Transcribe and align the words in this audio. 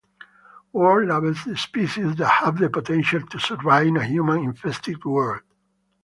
Ward 0.73 1.09
labels 1.09 1.45
the 1.45 1.55
species 1.55 2.15
that 2.15 2.27
have 2.27 2.57
the 2.57 2.71
potential 2.71 3.21
to 3.27 3.37
survive 3.39 3.85
in 3.85 3.97
a 3.97 4.03
human-infested 4.03 5.05
world. 5.05 5.43